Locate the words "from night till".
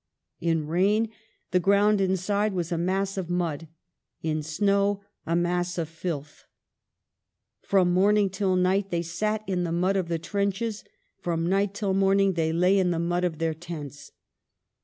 11.19-11.93